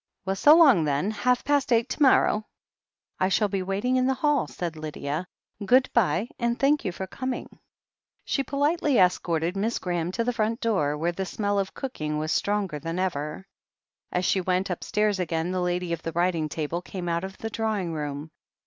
[0.25, 1.11] Well, so long then.
[1.11, 2.47] Half past eight to morrow."
[3.19, 5.27] "I shall be waiting in the hall," said Lydia.
[5.63, 7.59] "Good bye, and thank you for coming."
[8.25, 12.31] She politely escorted Miss Graham to the front door, where the smell of cooking was
[12.31, 13.45] stronger than ever.
[14.11, 17.51] As she went upstairs again, the lady of the writing' table came out of the
[17.51, 18.31] drawing room.